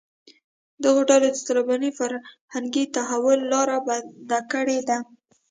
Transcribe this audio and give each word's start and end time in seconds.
دغو 0.83 1.01
ډلو 1.09 1.27
د 1.33 1.37
طالباني 1.47 1.91
فرهنګي 1.97 2.85
تحول 2.95 3.39
لاره 3.51 3.77
بنده 3.87 4.39
کړې 4.51 4.79
ده 4.89 4.97